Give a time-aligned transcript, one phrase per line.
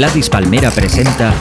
[0.00, 1.34] Gladys Palmera presenta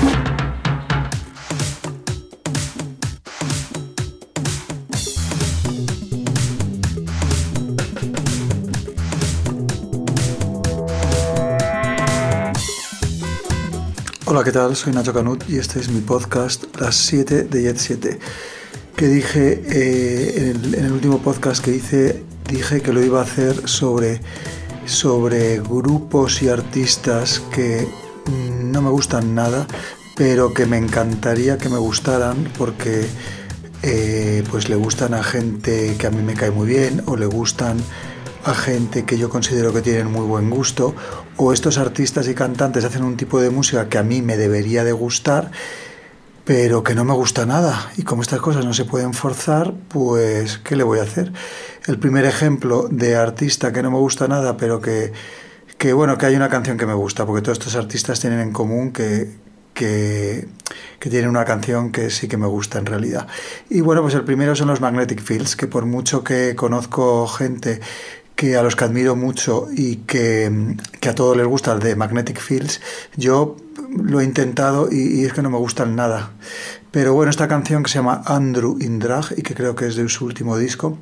[14.25, 14.75] Hola, ¿qué tal?
[14.75, 18.19] Soy Nacho Canut y este es mi podcast Las 7 de Jet 7.
[18.97, 23.21] Que dije eh, en, el, en, el, último podcast que hice, dije que lo iba
[23.21, 24.19] a hacer sobre,
[24.85, 27.87] sobre grupos y artistas que
[28.27, 29.67] no me gustan nada,
[30.15, 33.07] pero que me encantaría que me gustaran porque
[33.81, 37.25] eh, pues le gustan a gente que a mí me cae muy bien o le
[37.25, 37.77] gustan
[38.43, 40.93] a gente que yo considero que tienen muy buen gusto
[41.37, 44.83] o estos artistas y cantantes hacen un tipo de música que a mí me debería
[44.83, 45.51] de gustar
[46.43, 50.57] pero que no me gusta nada y como estas cosas no se pueden forzar pues
[50.57, 51.31] ¿qué le voy a hacer?
[51.87, 55.13] El primer ejemplo de artista que no me gusta nada pero que,
[55.79, 58.51] que bueno que hay una canción que me gusta porque todos estos artistas tienen en
[58.51, 59.31] común que,
[59.73, 60.45] que,
[60.99, 63.27] que, tiene una canción que sí que me gusta en realidad.
[63.69, 67.79] Y bueno, pues el primero son los Magnetic Fields, que por mucho que conozco gente
[68.35, 71.95] que a los que admiro mucho y que, que, a todos les gusta el de
[71.95, 72.81] Magnetic Fields,
[73.15, 73.55] yo
[73.89, 76.31] lo he intentado y, y, es que no me gustan nada.
[76.91, 80.09] Pero bueno, esta canción que se llama Andrew Indrag y que creo que es de
[80.09, 80.97] su último disco,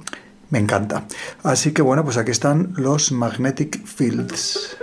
[0.49, 1.05] me encanta.
[1.43, 4.77] Así que bueno, pues aquí están los Magnetic Fields.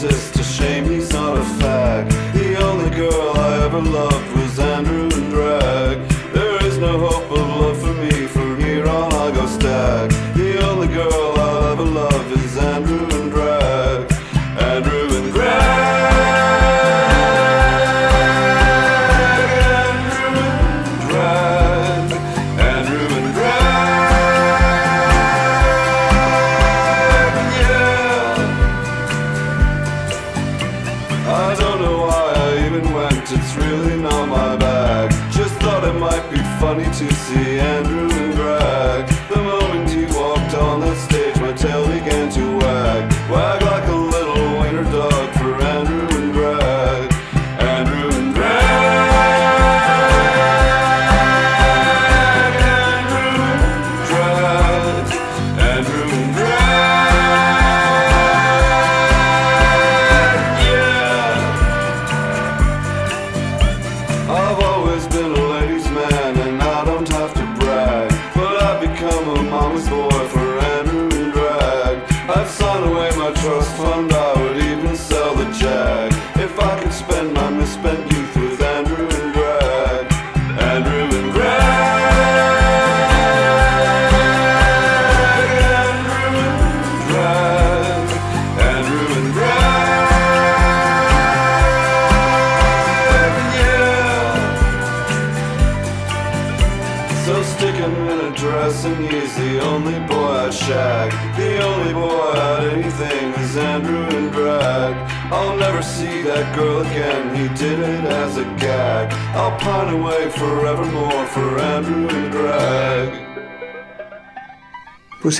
[0.00, 0.38] Exist.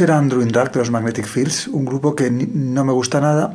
[0.01, 3.53] Era Andrew Indrag de los Magnetic Fields, un grupo que no me gusta nada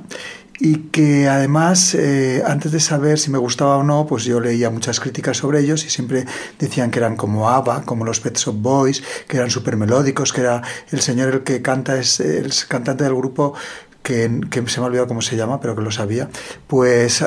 [0.59, 4.69] y que además eh, antes de saber si me gustaba o no, pues yo leía
[4.69, 6.25] muchas críticas sobre ellos y siempre
[6.59, 10.41] decían que eran como ABBA, como los Pet Shop Boys, que eran súper melódicos, que
[10.41, 10.61] era
[10.91, 13.53] el señor el que canta, es el cantante del grupo
[14.01, 16.29] que, que se me ha olvidado cómo se llama, pero que lo sabía,
[16.67, 17.23] pues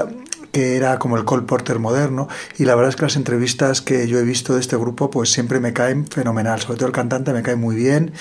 [0.56, 4.08] que era como el Cole Porter moderno y la verdad es que las entrevistas que
[4.08, 7.34] yo he visto de este grupo pues siempre me caen fenomenal, sobre todo el cantante
[7.34, 8.14] me cae muy bien,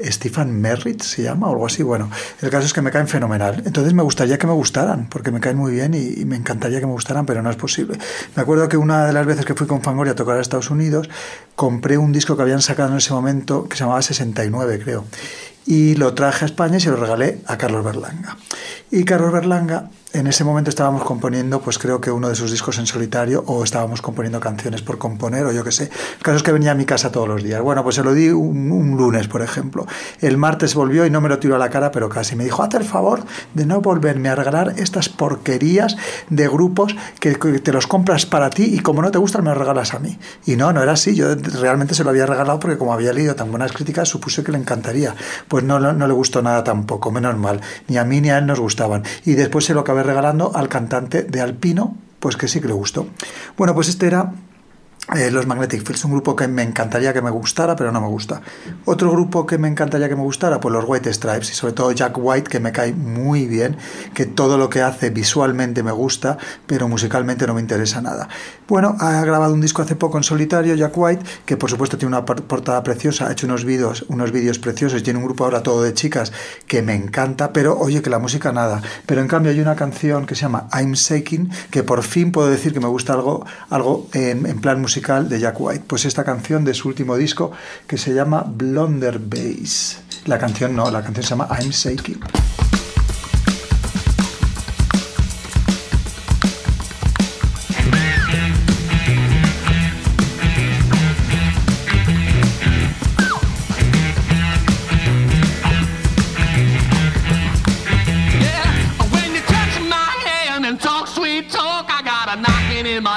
[0.00, 3.62] Stephen Merritt se llama o algo así, bueno, el caso es que me caen fenomenal,
[3.66, 6.80] entonces me gustaría que me gustaran porque me caen muy bien y, y me encantaría
[6.80, 7.98] que me gustaran pero no es posible.
[8.36, 10.70] Me acuerdo que una de las veces que fui con Fangoria a tocar a Estados
[10.70, 11.10] Unidos
[11.56, 15.04] compré un disco que habían sacado en ese momento que se llamaba 69 creo.
[15.66, 18.38] Y lo traje a España y se lo regalé a Carlos Berlanga.
[18.90, 22.78] Y Carlos Berlanga, en ese momento estábamos componiendo, pues creo que uno de sus discos
[22.78, 25.84] en solitario, o estábamos componiendo canciones por componer, o yo qué sé.
[25.84, 27.60] El caso es que venía a mi casa todos los días.
[27.62, 29.86] Bueno, pues se lo di un, un lunes, por ejemplo.
[30.20, 32.36] El martes volvió y no me lo tiró a la cara, pero casi.
[32.36, 33.24] Me dijo, hazte el favor
[33.54, 35.96] de no volverme a regalar estas porquerías
[36.30, 39.50] de grupos que, que te los compras para ti y como no te gustan, me
[39.50, 40.18] los regalas a mí.
[40.46, 41.14] Y no, no era así.
[41.14, 44.52] Yo realmente se lo había regalado porque como había leído tan buenas críticas, supuse que
[44.52, 44.82] le encantaría
[45.48, 47.60] pues no, no, no, le gustó nada tampoco, menos mal.
[47.88, 49.02] Ni a mí ni a él nos gustaban.
[49.24, 52.74] Y después se lo acabé regalando al cantante de Alpino, pues que sí que le
[52.74, 53.06] gustó.
[53.56, 54.32] Bueno, pues este era
[55.16, 58.06] eh, los Magnetic Fields, un grupo que me encantaría que me gustara, pero no me
[58.06, 58.40] gusta.
[58.84, 61.90] Otro grupo que me encantaría que me gustara, pues los White Stripes, y sobre todo
[61.90, 63.76] Jack White, que me cae muy bien,
[64.14, 66.38] que todo lo que hace visualmente me gusta,
[66.68, 68.28] pero musicalmente no me interesa nada.
[68.68, 72.16] Bueno, ha grabado un disco hace poco en solitario, Jack White, que por supuesto tiene
[72.16, 75.82] una portada preciosa, ha hecho unos vídeos, unos vídeos preciosos, tiene un grupo ahora todo
[75.82, 76.32] de chicas
[76.68, 78.80] que me encanta, pero oye que la música nada.
[79.04, 82.48] Pero en cambio hay una canción que se llama I'm Shaking, que por fin puedo
[82.48, 85.84] decir que me gusta algo, algo en, en plan musical musical de Jack White.
[85.86, 87.50] Pues esta canción de su último disco
[87.86, 90.02] que se llama Blunder Bass.
[90.26, 92.20] La canción no, la canción se llama I'm Shaking.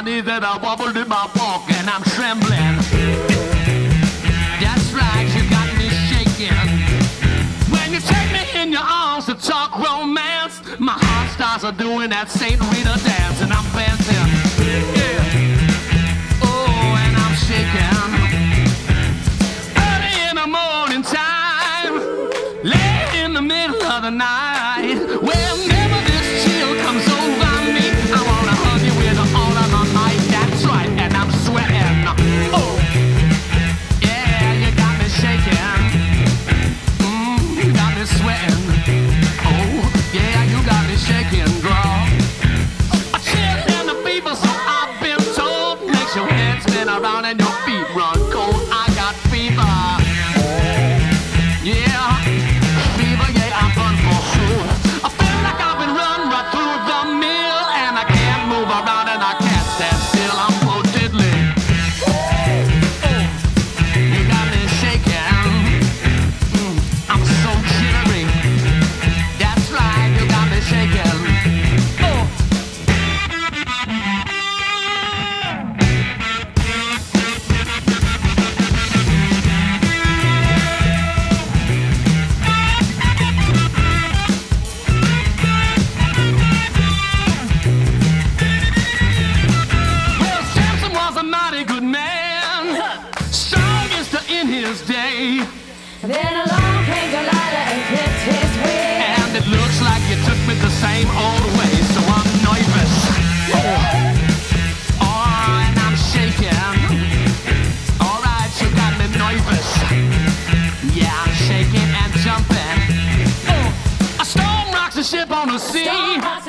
[0.06, 2.78] My that I wobbled in my walk and I'm trembling.
[4.62, 6.54] That's right, you got me shaking.
[7.74, 12.12] When you take me in your arms to talk romance, my heart starts a doing
[12.12, 14.30] that Saint Rita dance and I'm dancing.
[14.62, 15.26] Yeah.
[16.46, 17.98] Oh, and I'm shaking.
[19.90, 21.94] Early in the morning time,
[22.62, 25.75] late in the middle of the night, whenever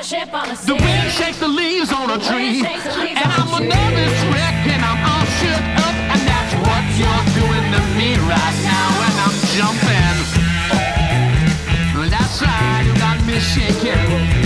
[0.08, 0.67] the ship on the sea.
[0.67, 2.61] The wind shakes the leaves on a tree.
[2.62, 5.97] shakes the leaves And I'm a nervous wreck and I'm all shook up.
[6.12, 8.88] And that's what you're doing to me right now.
[9.06, 10.17] And I'm jumping.
[12.11, 14.46] That's right, you got me shaking.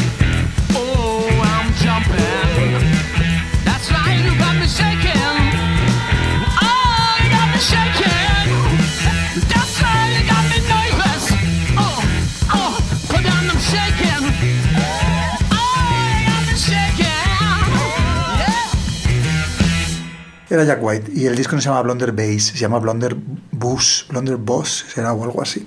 [20.51, 23.15] Era Jack White y el disco no se llama Blonder Bass, se llama Blonder
[23.53, 25.65] Bus, Blonder Boss, será o algo así.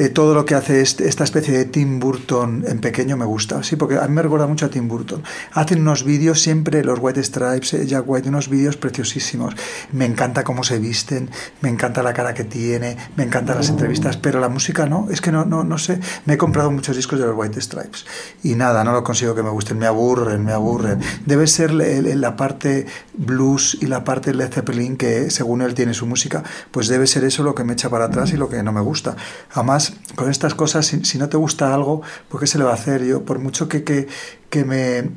[0.00, 3.64] Eh, todo lo que hace este- esta especie de Tim Burton en pequeño me gusta,
[3.64, 5.24] sí, porque a mí me recuerda mucho a Tim Burton.
[5.54, 9.56] Hacen unos vídeos siempre, los White Stripes, eh, Jack White, unos vídeos preciosísimos.
[9.90, 11.28] Me encanta cómo se visten,
[11.62, 15.20] me encanta la cara que tiene, me encantan las entrevistas, pero la música no, es
[15.20, 15.98] que no, no, no sé.
[16.26, 18.06] Me he comprado muchos discos de los White Stripes
[18.44, 21.00] y nada, no lo consigo que me gusten, me aburren, me aburren.
[21.26, 22.86] Debe ser la parte
[23.16, 27.24] blues y la parte Led Zeppelin que según él tiene su música, pues debe ser
[27.24, 29.16] eso lo que me echa para atrás y lo que no me gusta.
[29.54, 32.74] Además, con estas cosas, si, no te gusta algo, pues ¿qué se le va a
[32.74, 33.04] hacer?
[33.04, 34.08] Yo, por mucho que, que,
[34.50, 35.10] que me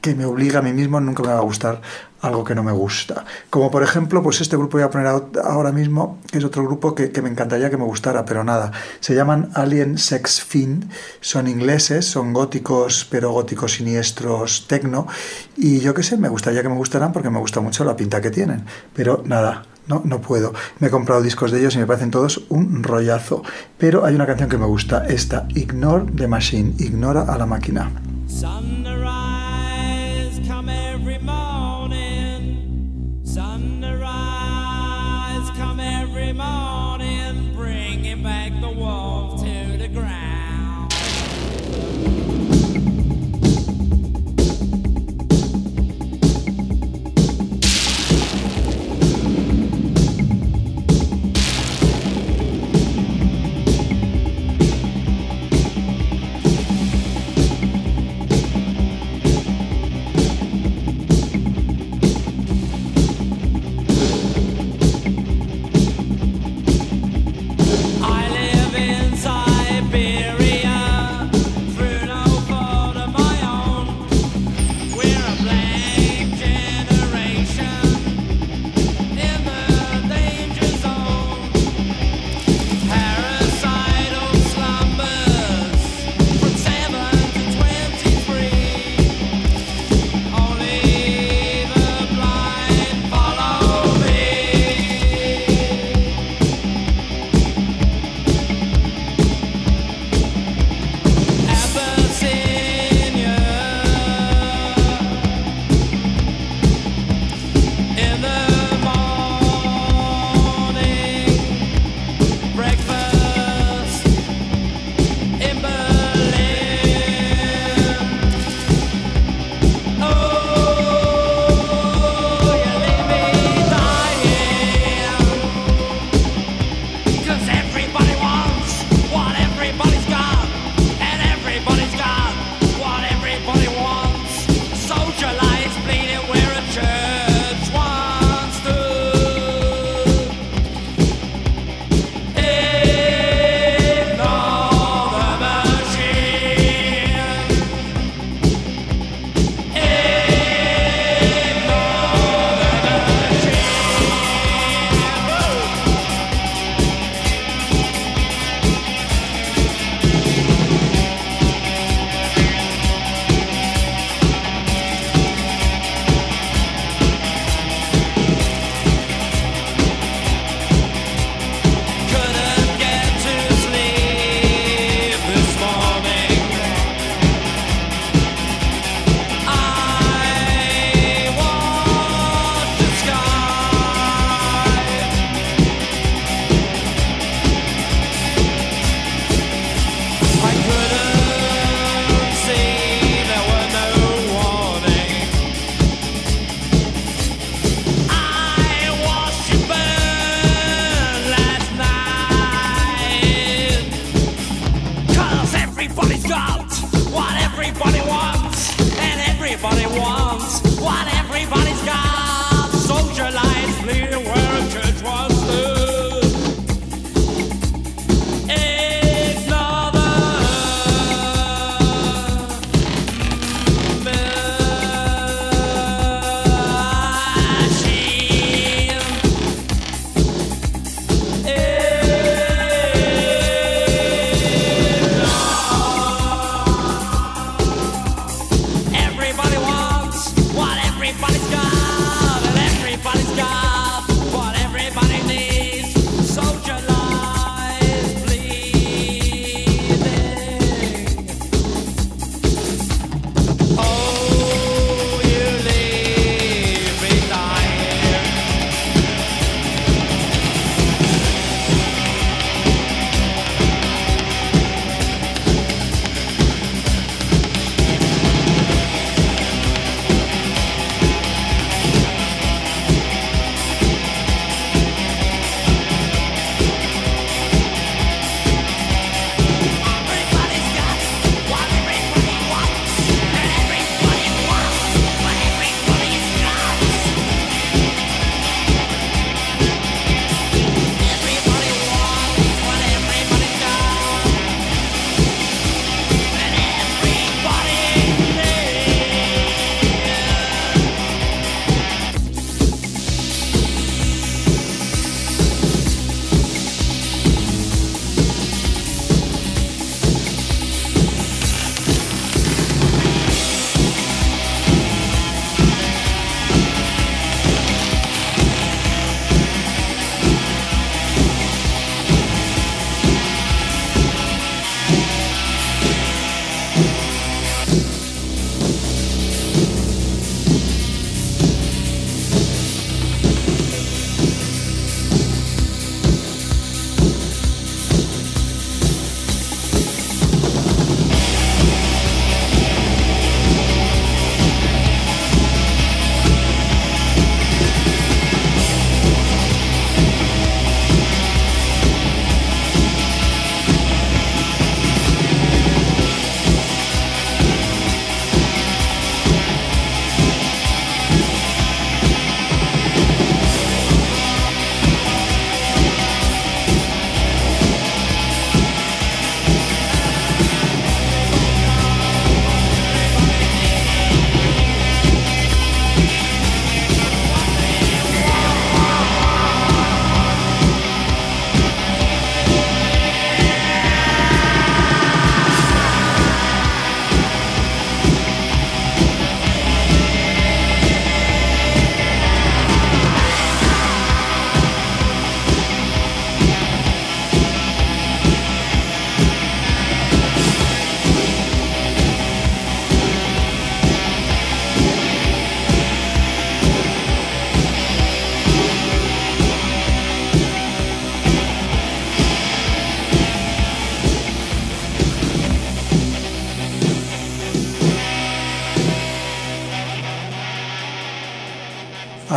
[0.00, 1.82] que me obliga a mí mismo, nunca me va a gustar
[2.20, 3.24] algo que no me gusta.
[3.50, 6.62] Como por ejemplo, pues este grupo voy a poner ahora- ahora mismo, que es otro
[6.64, 8.70] grupo que, que me encantaría que me gustara, pero nada.
[9.00, 10.88] Se llaman Alien Sex Fiend,
[11.20, 15.08] son ingleses, son góticos, pero góticos siniestros, tecno,
[15.56, 18.20] y yo qué sé, me gustaría que me gustaran porque me gusta mucho la pinta
[18.20, 18.64] que tienen,
[18.94, 19.64] pero nada.
[19.88, 20.52] No, no puedo.
[20.80, 23.42] Me he comprado discos de ellos y me parecen todos un rollazo.
[23.78, 27.90] Pero hay una canción que me gusta, esta, Ignore the Machine, ignora a la máquina.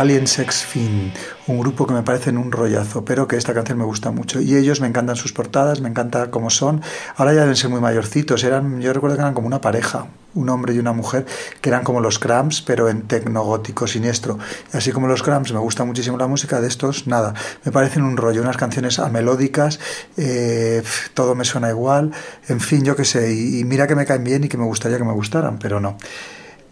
[0.02, 1.12] Alien Sex Fiend,
[1.46, 4.40] un grupo que me parecen un rollazo, pero que esta canción me gusta mucho.
[4.40, 6.82] Y ellos me encantan sus portadas, me encanta cómo son.
[7.14, 10.48] Ahora ya deben ser muy mayorcitos, eran, yo recuerdo que eran como una pareja, un
[10.48, 11.24] hombre y una mujer,
[11.60, 14.40] que eran como los Cramps, pero en tecnogótico siniestro.
[14.74, 18.02] Y así como los Cramps, me gusta muchísimo la música de estos, nada, me parecen
[18.02, 19.78] un rollo, unas canciones amelódicas,
[20.16, 20.82] eh,
[21.14, 22.10] todo me suena igual,
[22.48, 24.64] en fin, yo qué sé, y, y mira que me caen bien y que me
[24.64, 25.96] gustaría que me gustaran, pero no.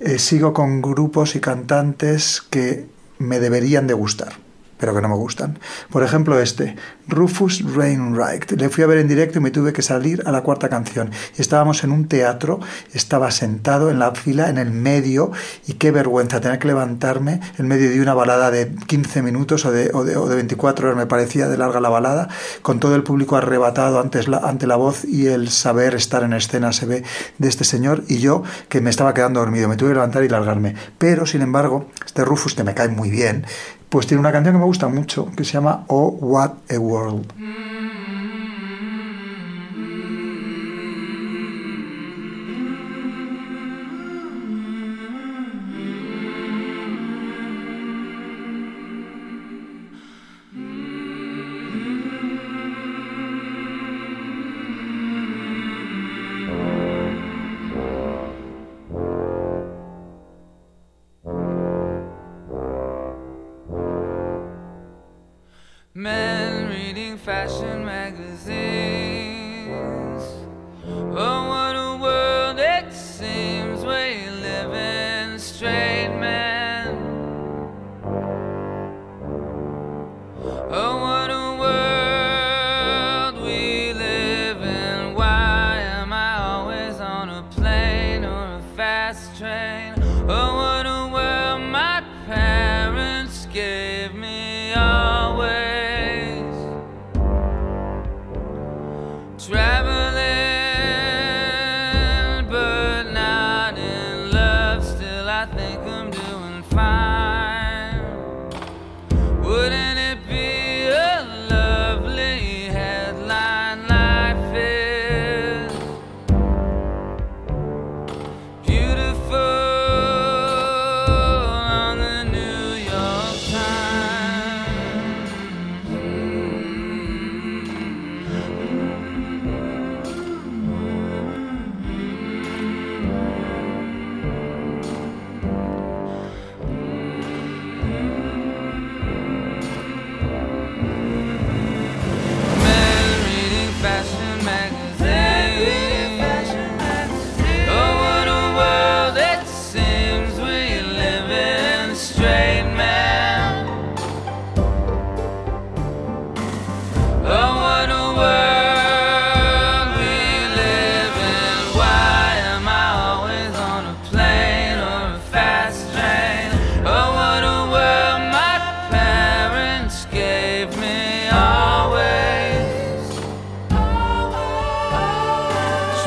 [0.00, 2.86] Eh, sigo con grupos y cantantes que
[3.20, 4.32] me deberían de gustar,
[4.80, 5.58] pero que no me gustan.
[5.90, 8.52] Por ejemplo, este, Rufus Wainwright.
[8.52, 11.10] Le fui a ver en directo y me tuve que salir a la cuarta canción.
[11.36, 12.60] Estábamos en un teatro,
[12.92, 15.32] estaba sentado en la fila, en el medio,
[15.66, 19.72] y qué vergüenza tener que levantarme en medio de una balada de 15 minutos o
[19.72, 22.28] de, o de, o de 24 horas, me parecía de larga la balada,
[22.62, 26.72] con todo el público arrebatado la, ante la voz y el saber estar en escena
[26.72, 27.04] se ve
[27.38, 30.28] de este señor, y yo que me estaba quedando dormido, me tuve que levantar y
[30.28, 30.74] largarme.
[30.98, 33.44] Pero, sin embargo, este Rufus, que me cae muy bien,
[33.90, 37.69] pues tiene una canción que me gusta mucho, que se llama Oh What a World.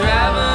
[0.03, 0.52] travel.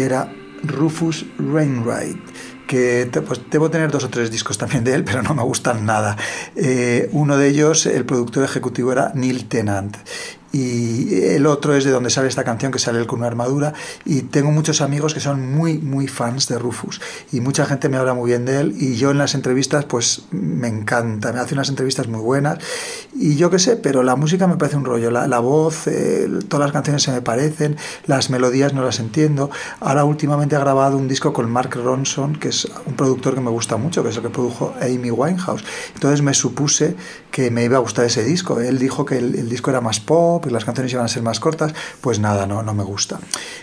[0.00, 0.32] Era
[0.62, 2.18] Rufus Wainwright
[2.70, 5.84] que pues, debo tener dos o tres discos también de él, pero no me gustan
[5.84, 6.16] nada.
[6.54, 9.96] Eh, uno de ellos, el productor ejecutivo era Neil Tennant.
[10.52, 13.72] Y el otro es de donde sale esta canción, que sale él con una armadura.
[14.04, 17.00] Y tengo muchos amigos que son muy, muy fans de Rufus.
[17.32, 18.74] Y mucha gente me habla muy bien de él.
[18.76, 21.32] Y yo en las entrevistas, pues me encanta.
[21.32, 22.58] Me hace unas entrevistas muy buenas.
[23.14, 25.10] Y yo qué sé, pero la música me parece un rollo.
[25.12, 27.76] La, la voz, eh, todas las canciones se me parecen.
[28.06, 29.50] Las melodías no las entiendo.
[29.78, 33.50] Ahora últimamente ha grabado un disco con Mark Ronson, que es un productor que me
[33.50, 35.64] gusta mucho, que es el que produjo Amy Winehouse.
[35.94, 36.96] Entonces me supuse
[37.30, 38.60] que me iba a gustar ese disco.
[38.60, 41.22] Él dijo que el, el disco era más pop y las canciones iban a ser
[41.22, 41.74] más cortas.
[42.00, 43.20] Pues nada, no, no me gusta.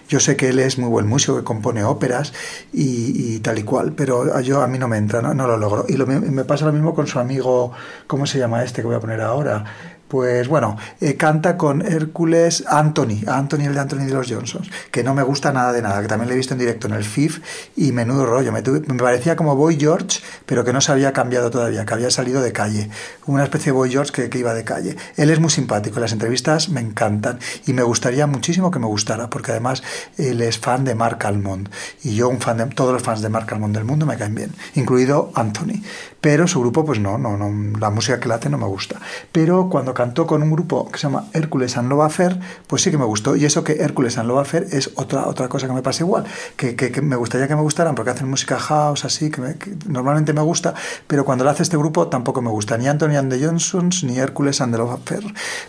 [0.09, 2.33] Yo sé que él es muy buen músico, que compone óperas
[2.73, 5.85] y, tal y cual, pero yo a mí no me entra, no, no lo logro.
[5.87, 7.71] Y me pasa lo mismo con su amigo,
[8.07, 9.63] ¿cómo se llama este que voy a poner ahora?
[10.08, 15.04] Pues bueno, eh, canta con Hércules Anthony, Anthony el de Anthony de los Johnsons, que
[15.04, 17.04] no me gusta nada de nada, que también le he visto en directo en el
[17.04, 17.41] FIF
[17.76, 18.54] y menudo rollo.
[18.54, 22.41] Me, parecía como Boy George, pero que no se había cambiado todavía, que había salido
[22.41, 22.89] de calle.
[23.26, 24.96] Una especie de Boy George que, que iba de calle.
[25.17, 29.30] Él es muy simpático, las entrevistas me encantan y me gustaría muchísimo que me gustara,
[29.30, 29.84] porque además
[30.17, 31.70] él es fan de Mark Almond
[32.04, 34.36] y yo un fan de todos los fans de Mark Almond del mundo me caen
[34.36, 35.82] bien, incluido Anthony.
[36.22, 39.00] Pero su grupo, pues no, no, no, la música que le hace no me gusta.
[39.32, 42.91] Pero cuando cantó con un grupo que se llama Hércules and Love Affair, pues sí
[42.91, 43.36] que me gustó.
[43.36, 46.25] Y eso que Hércules and Love Affair es otra, otra cosa que me pasa igual,
[46.55, 49.75] que, que- me gustaría que me gustaran porque hacen música house así, que, me- que
[49.88, 50.75] normalmente me gusta,
[51.07, 54.19] pero cuando lo hace este grupo tampoco me gusta, ni Anthony and the Johnsons, ni
[54.19, 55.23] Hércules and the Love Affair.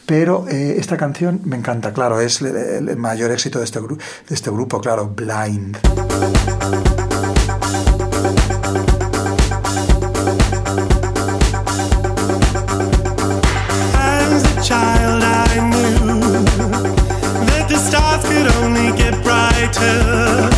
[0.05, 3.97] Pero eh, esta canción me encanta, claro, es el, el mayor éxito de este, de
[4.35, 5.79] este grupo, claro, Blind.
[19.73, 20.58] Brighter,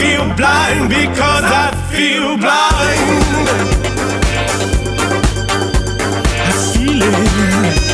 [0.00, 3.48] feel blind, because I feel blind.
[6.38, 7.85] I feel it.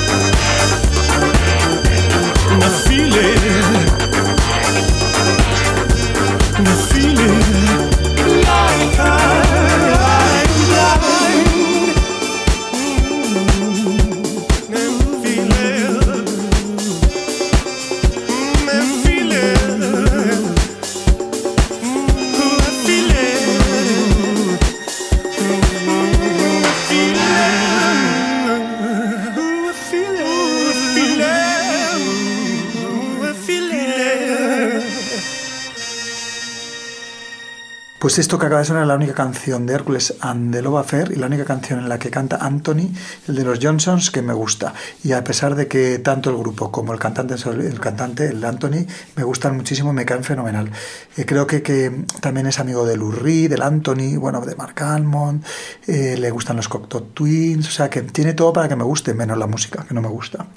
[38.02, 40.80] Pues esto que acaba de sonar es la única canción de Hércules and the Love
[40.80, 42.90] Affair y la única canción en la que canta Anthony,
[43.28, 44.74] el de los Johnsons, que me gusta.
[45.04, 48.88] Y a pesar de que tanto el grupo como el cantante, el cantante, el Anthony,
[49.14, 50.68] me gustan muchísimo, me caen fenomenal.
[51.16, 54.82] Eh, creo que, que, también es amigo de Lou Reed, del Anthony, bueno, de Mark
[54.82, 55.44] Almond,
[55.86, 59.14] eh, le gustan los Cocteau Twins, o sea que tiene todo para que me guste,
[59.14, 60.48] menos la música, que no me gusta.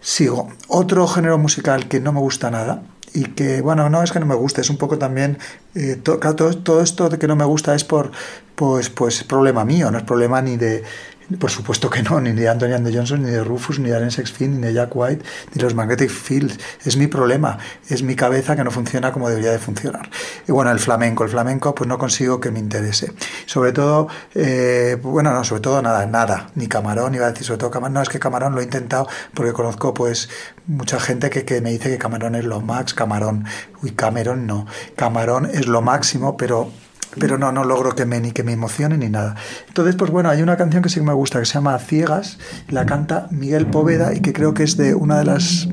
[0.00, 0.48] Sigo.
[0.68, 4.26] Otro género musical que no me gusta nada y que, bueno, no es que no
[4.26, 5.38] me guste, es un poco también,
[5.74, 8.10] eh, todo, todo esto de que no me gusta es por,
[8.54, 10.82] pues, pues problema mío, no es problema ni de,
[11.38, 14.10] por supuesto que no, ni de Anthony and Johnson, ni de Rufus, ni de Aaron
[14.10, 18.56] Sexfield, ni de Jack White, ni los Magnetic Fields, es mi problema, es mi cabeza
[18.56, 20.10] que no funciona como debería de funcionar.
[20.48, 23.12] Y bueno, el flamenco, el flamenco pues no consigo que me interese.
[23.46, 27.58] Sobre todo, eh, bueno, no, sobre todo nada, nada, ni Camarón, iba a decir sobre
[27.58, 30.28] todo Camarón, no, es que Camarón lo he intentado porque conozco pues
[30.66, 33.44] mucha gente que, que me dice que Camarón es lo max, Camarón,
[33.82, 34.66] uy, Cameron no,
[34.96, 36.70] Camarón es lo máximo, pero
[37.18, 39.36] pero no, no logro que me, ni que me emocione ni nada.
[39.68, 42.38] Entonces, pues bueno, hay una canción que sí que me gusta, que se llama Ciegas,
[42.68, 45.68] la canta Miguel Poveda y que creo que es de una de las...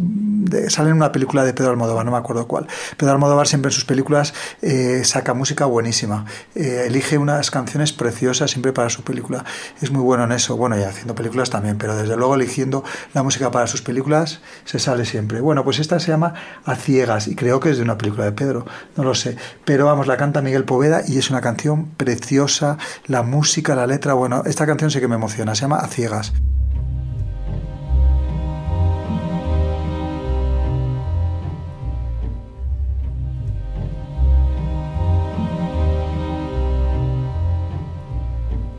[0.49, 2.67] De, sale en una película de Pedro Almodóvar, no me acuerdo cuál.
[2.97, 6.25] Pedro Almodóvar siempre en sus películas eh, saca música buenísima.
[6.55, 9.43] Eh, elige unas canciones preciosas siempre para su película.
[9.81, 10.57] Es muy bueno en eso.
[10.57, 12.83] Bueno, y haciendo películas también, pero desde luego eligiendo
[13.13, 15.41] la música para sus películas se sale siempre.
[15.41, 16.33] Bueno, pues esta se llama
[16.65, 19.38] A Ciegas y creo que es de una película de Pedro, no lo sé.
[19.65, 22.77] Pero vamos, la canta Miguel Poveda y es una canción preciosa.
[23.05, 25.55] La música, la letra, bueno, esta canción sí que me emociona.
[25.55, 26.33] Se llama A Ciegas.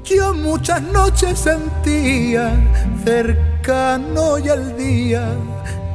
[0.08, 2.50] Yo muchas noches sentía
[3.04, 5.28] cercano y al día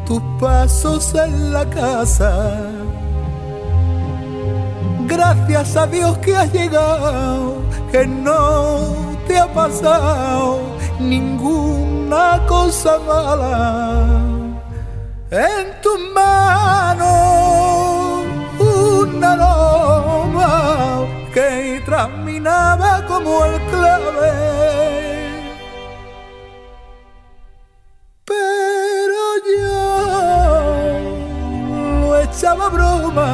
[0.05, 2.61] tus pasos en la casa.
[5.07, 7.55] Gracias a Dios que has llegado,
[7.91, 10.59] que no te ha pasado
[10.99, 14.09] ninguna cosa mala.
[15.31, 17.07] En tus manos
[18.59, 20.72] un aroma
[21.93, 24.31] que traminaba como el clave.
[28.25, 29.21] Pero
[29.57, 29.75] yo
[32.01, 33.29] lo echaba broma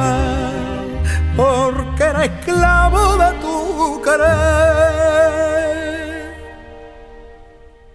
[1.36, 5.30] porque era esclavo de tu querer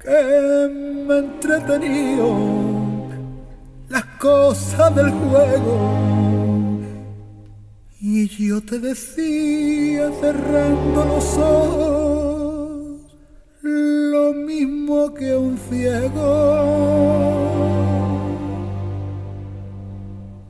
[0.02, 0.20] que
[1.08, 2.28] me entretenido
[3.90, 6.25] las cosas del juego
[8.08, 13.02] y yo te decía cerrando los ojos
[13.64, 16.22] lo mismo que un ciego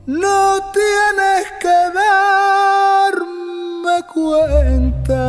[0.04, 1.78] no tienes que
[3.14, 5.22] darme cuenta.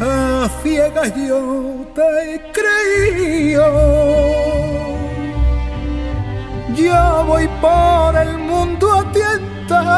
[0.00, 4.23] A ciegas yo te he creído.
[6.76, 9.94] Yo voy por el mundo a tientas.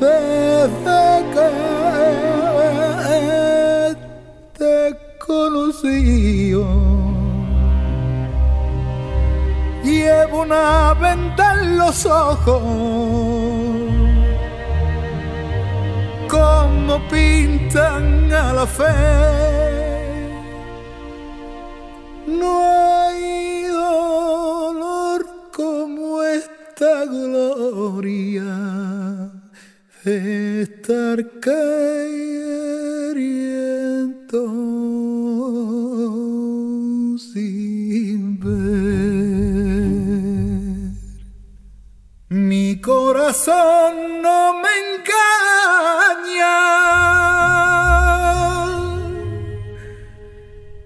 [0.00, 1.50] Desde que
[4.58, 6.54] te conocí.
[9.84, 12.62] Llevo una venda en los ojos,
[16.28, 18.92] como pintan a la fe.
[22.26, 22.79] No
[27.10, 28.54] gloria
[30.04, 31.60] de estar queriendo
[37.18, 38.54] sin ver.
[42.28, 46.58] Mi corazón no me engaña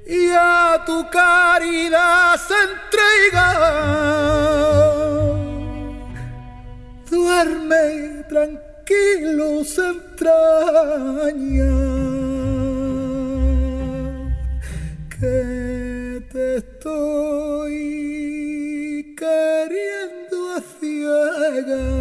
[0.07, 3.49] y a tu caridad se entrega.
[7.15, 11.75] Duerme tranquilo, se entraña
[15.15, 17.77] que te estoy
[19.17, 21.95] queriendo a ciegas.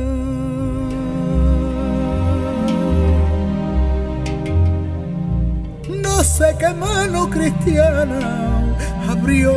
[6.01, 8.19] No sé qué mano cristiana
[9.07, 9.53] abrió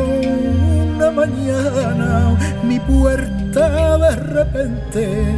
[1.11, 5.35] mañana mi puerta de repente.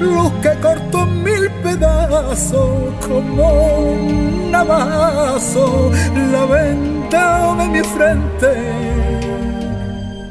[0.00, 5.90] Luz que cortó mil pedazos como un navazo
[6.32, 8.52] la venta de mi frente.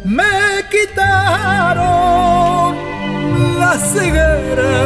[0.05, 1.77] Me quitaron
[3.59, 4.77] la ceguera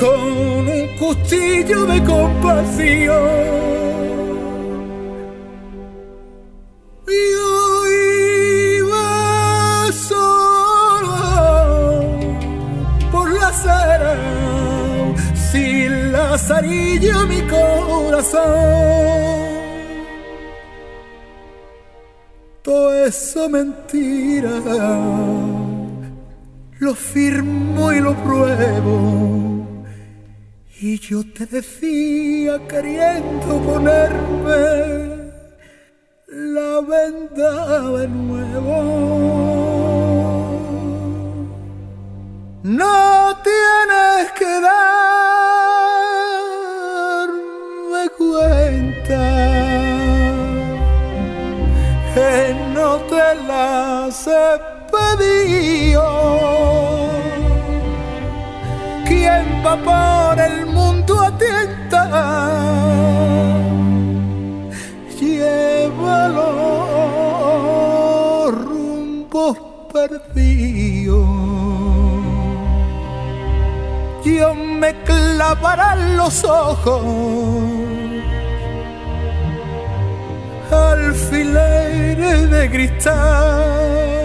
[0.00, 3.83] con un cuchillo de compasión
[16.44, 18.42] lazarillo mi corazón.
[22.62, 24.50] Todo eso mentira,
[26.80, 29.66] lo firmo y lo pruebo.
[30.80, 35.32] Y yo te decía queriendo ponerme
[36.28, 38.76] la venda de nuevo.
[42.64, 45.23] No tienes que darme
[59.74, 62.10] ¿Quién va por el mundo a tientas?
[65.20, 66.94] lleva los
[68.54, 69.58] rumbos
[69.92, 71.26] perdidos.
[74.24, 77.02] Dios me clavará los ojos
[80.70, 84.23] alfileres de cristal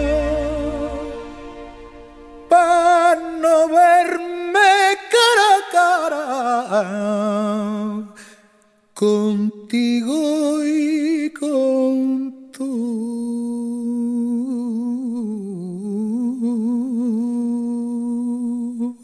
[8.94, 13.10] contigo y con tu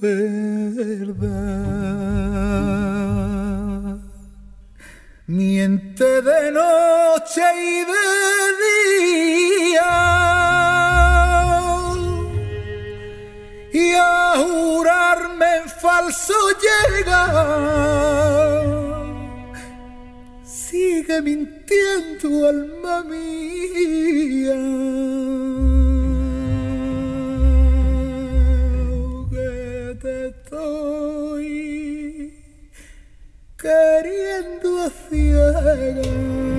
[0.00, 1.66] verdad.
[5.26, 8.15] Miente de noche y de
[15.96, 16.34] falso
[16.64, 17.22] llega
[20.44, 24.62] sigue mintiendo, alma mía.
[30.02, 31.54] Te estoy
[33.56, 36.55] queriendo a ciegas.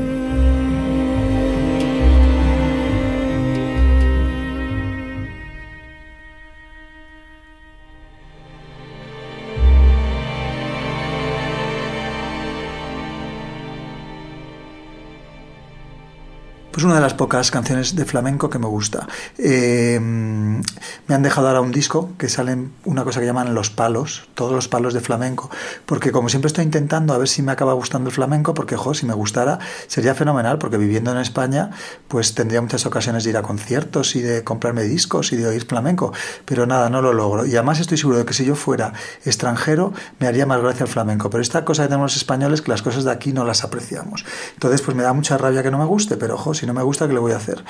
[16.77, 19.07] Pues una de las pocas canciones de flamenco que me gusta.
[19.39, 24.29] Eh, me han dejado ahora un disco que salen una cosa que llaman los palos,
[24.35, 25.49] todos los palos de flamenco,
[25.87, 28.93] porque como siempre estoy intentando a ver si me acaba gustando el flamenco, porque jo,
[28.93, 29.57] si me gustara
[29.87, 31.71] sería fenomenal, porque viviendo en España
[32.07, 35.65] pues tendría muchas ocasiones de ir a conciertos y de comprarme discos y de oír
[35.65, 36.13] flamenco,
[36.45, 37.47] pero nada, no lo logro.
[37.47, 38.93] Y además estoy seguro de que si yo fuera
[39.25, 42.69] extranjero me haría más gracia el flamenco, pero esta cosa que tenemos los españoles que
[42.69, 44.25] las cosas de aquí no las apreciamos.
[44.53, 46.83] Entonces pues me da mucha rabia que no me guste, pero ojo, si no me
[46.83, 47.63] gusta, ¿qué le voy a hacer?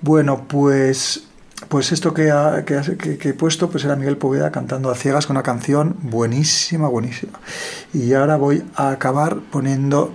[0.00, 1.24] Bueno, pues
[1.68, 2.32] pues esto que,
[2.66, 6.86] que- que he puesto pues era Miguel Poveda cantando a ciegas con una canción buenísima,
[6.88, 7.40] buenísima.
[7.92, 10.12] Y ahora voy a acabar poniendo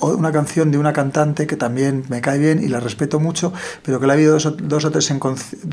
[0.00, 3.52] una canción de una cantante que también me cae bien y la respeto mucho,
[3.82, 5.20] pero que la he habido dos, dos o tres en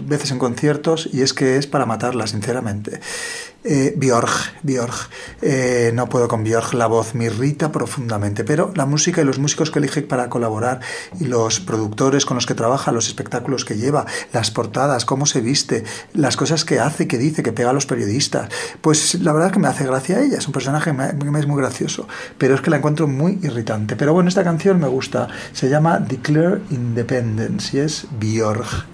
[0.08, 3.00] veces en conciertos y es que es para matarla, sinceramente.
[3.64, 5.10] Eh, Björk, Björk.
[5.42, 9.38] Eh, no puedo con Björk, la voz me irrita profundamente, pero la música y los
[9.38, 10.80] músicos que elige para colaborar
[11.20, 15.42] y los productores con los que trabaja, los espectáculos que lleva, las portadas, cómo se
[15.42, 15.84] viste,
[16.14, 18.50] las cosas que hace, que dice, que pega a los periodistas,
[18.82, 21.48] pues la verdad que me hace gracia a ella, es un personaje que me es
[21.48, 22.08] muy gracioso,
[22.40, 23.81] pero es que la encuentro muy irritante.
[23.88, 28.86] Pero bueno, esta canción me gusta, se llama Declare Independence y es Björk.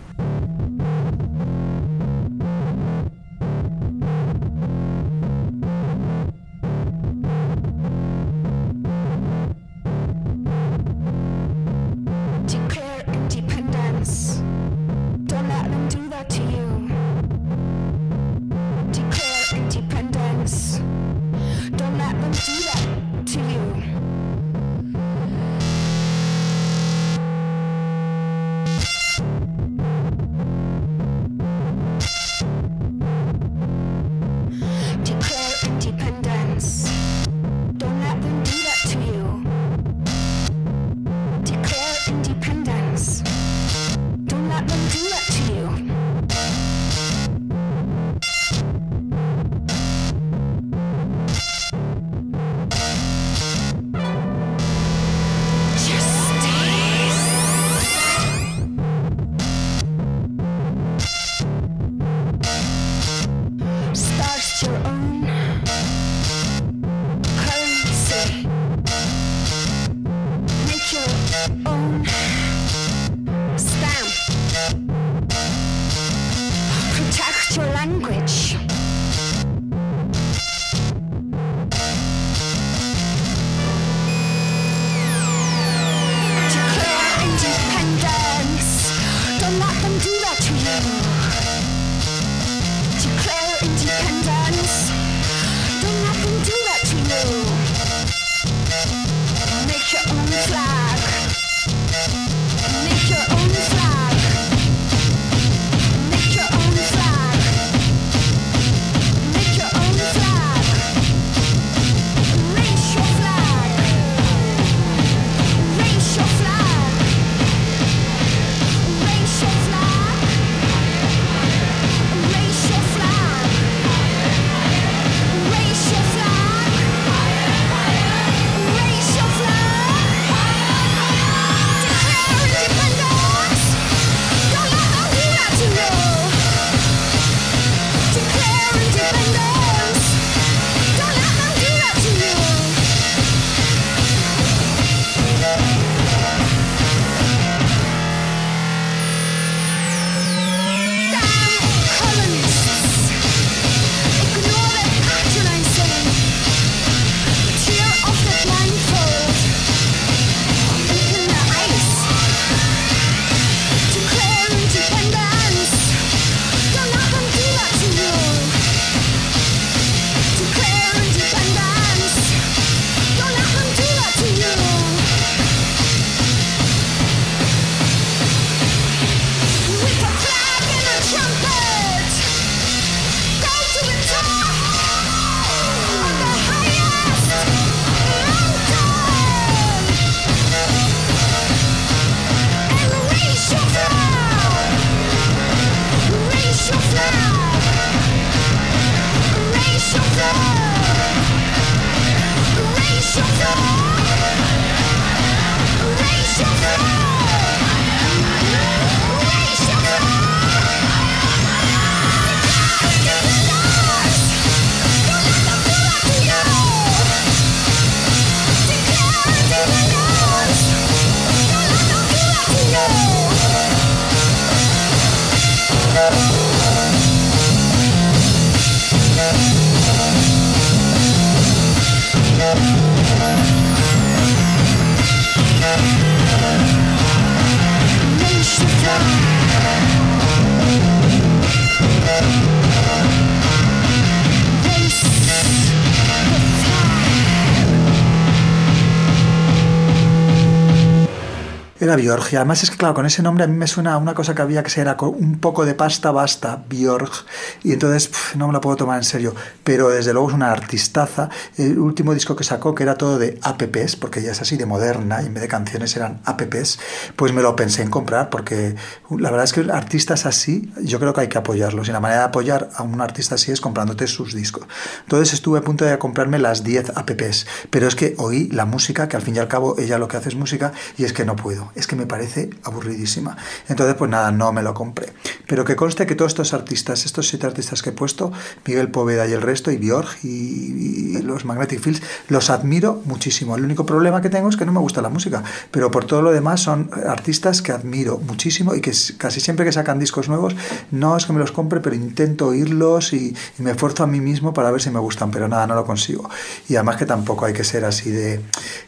[251.88, 252.34] Era Björk.
[252.34, 254.36] Y además es que, claro, con ese nombre a mí me suena a una cosa
[254.36, 257.26] que había que ser con un poco de pasta basta, Björk.
[257.64, 259.34] Y entonces pf, no me la puedo tomar en serio.
[259.64, 261.30] Pero desde luego es una artistaza.
[261.56, 264.66] El último disco que sacó, que era todo de apps, porque ya es así de
[264.66, 266.78] moderna, y en vez de canciones eran apps,
[267.16, 268.76] pues me lo pensé en comprar, porque
[269.10, 271.88] la verdad es que artistas así, yo creo que hay que apoyarlos.
[271.88, 274.66] Y la manera de apoyar a un artista así es comprándote sus discos.
[275.04, 277.48] Entonces estuve a punto de comprarme las 10 apps.
[277.70, 280.18] Pero es que oí la música, que al fin y al cabo ella lo que
[280.18, 283.38] hace es música, y es que no puedo es que me parece aburridísima.
[283.70, 285.14] Entonces, pues nada, no me lo compré.
[285.48, 288.32] Pero que conste que todos estos artistas, estos siete artistas que he puesto,
[288.66, 293.56] Miguel Poveda y el resto, y Björk y, los Magnetic Fields, los admiro muchísimo.
[293.56, 296.22] El único problema que tengo es que no me gusta la música, pero por todo
[296.22, 300.56] lo demás son artistas que admiro muchísimo y que casi siempre que sacan discos nuevos,
[300.92, 304.54] no es que me los compre, pero intento oírlos y, me esfuerzo a mí mismo
[304.54, 306.30] para ver si me gustan, pero nada, no lo consigo.
[306.70, 308.40] Y además que tampoco hay que ser así de,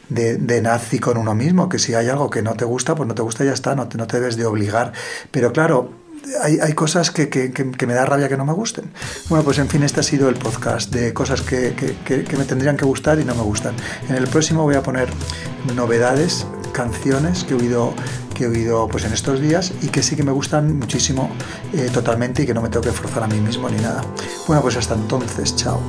[0.08, 3.14] de, de nazi con uno mismo, que si hay algo que no te pues no
[3.14, 4.92] te gusta ya está, no te, no te debes de obligar.
[5.30, 5.90] Pero claro,
[6.42, 8.90] hay, hay, cosas que, que, que, me da rabia que no me gusten.
[9.28, 12.76] Bueno, pues en fin, este ha sido el podcast de cosas que, que, me tendrían
[12.76, 13.74] que gustar y no me gustan.
[14.08, 15.08] En el próximo voy a poner
[15.74, 17.94] novedades, canciones que he oído
[18.34, 21.28] que he oído pues en estos días y que sí que me gustan muchísimo
[21.74, 24.02] eh, totalmente y que no me tengo que forzar a mí mismo ni nada.
[24.46, 25.80] Bueno, pues hasta entonces, chao.